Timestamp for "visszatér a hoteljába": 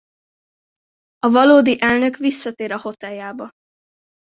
2.17-3.49